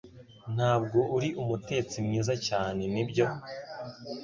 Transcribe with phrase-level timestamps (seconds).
[0.55, 3.25] Ntabwo uri umutetsi mwiza cyane, nibyo?